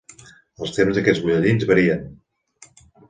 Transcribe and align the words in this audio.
Els 0.67 0.71
temps 0.77 0.97
d'aquests 0.99 1.23
butlletins 1.25 1.67
varien. 1.73 2.03